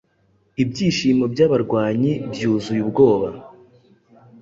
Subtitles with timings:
[0.61, 3.27] Ibyishimo byabarwanyi byuzuye ubwoba